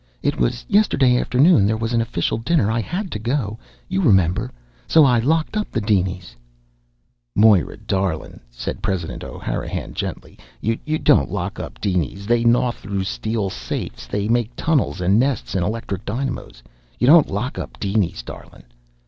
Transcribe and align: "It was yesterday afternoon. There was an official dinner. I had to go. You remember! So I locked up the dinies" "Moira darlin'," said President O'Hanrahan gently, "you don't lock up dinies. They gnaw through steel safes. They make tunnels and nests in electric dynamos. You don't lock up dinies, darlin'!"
"It 0.23 0.39
was 0.39 0.65
yesterday 0.67 1.15
afternoon. 1.19 1.67
There 1.67 1.77
was 1.77 1.93
an 1.93 2.01
official 2.01 2.39
dinner. 2.39 2.71
I 2.71 2.81
had 2.81 3.11
to 3.11 3.19
go. 3.19 3.59
You 3.87 4.01
remember! 4.01 4.49
So 4.87 5.05
I 5.05 5.19
locked 5.19 5.55
up 5.55 5.69
the 5.69 5.79
dinies" 5.79 6.35
"Moira 7.35 7.77
darlin'," 7.77 8.39
said 8.49 8.81
President 8.81 9.23
O'Hanrahan 9.23 9.93
gently, 9.93 10.39
"you 10.59 10.77
don't 10.97 11.29
lock 11.29 11.59
up 11.59 11.79
dinies. 11.79 12.25
They 12.25 12.43
gnaw 12.43 12.71
through 12.71 13.03
steel 13.03 13.51
safes. 13.51 14.07
They 14.07 14.27
make 14.27 14.55
tunnels 14.55 15.01
and 15.01 15.19
nests 15.19 15.53
in 15.53 15.61
electric 15.61 16.03
dynamos. 16.03 16.63
You 16.97 17.05
don't 17.05 17.29
lock 17.29 17.59
up 17.59 17.79
dinies, 17.79 18.23
darlin'!" 18.23 18.63